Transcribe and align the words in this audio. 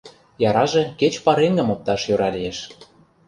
Яраже 0.51 0.81
кеч 0.99 1.13
пареҥгым 1.25 1.67
опташ 1.73 2.01
йӧра 2.07 2.29
лиеш. 2.35 2.59